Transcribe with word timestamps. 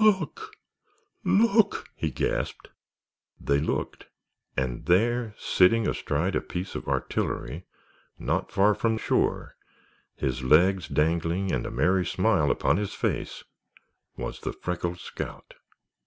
"Look—look!" 0.00 1.86
he 1.94 2.10
gasped. 2.10 2.70
They 3.38 3.58
looked, 3.60 4.06
and 4.56 4.86
there, 4.86 5.34
sitting 5.36 5.86
astride 5.86 6.34
a 6.34 6.40
piece 6.40 6.74
of 6.74 6.88
artillery 6.88 7.66
not 8.18 8.50
far 8.50 8.74
from 8.74 8.96
shore, 8.96 9.54
his 10.16 10.42
legs 10.42 10.88
dangling 10.88 11.52
and 11.52 11.66
a 11.66 11.70
merry 11.70 12.06
smile 12.06 12.50
upon 12.50 12.78
his 12.78 12.94
face, 12.94 13.44
was 14.16 14.40
the 14.40 14.54
freckled 14.54 14.98
scout! 14.98 15.56